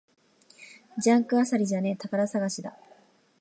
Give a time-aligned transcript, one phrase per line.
[0.97, 2.75] ジャンク漁りじゃねえ、宝探しだ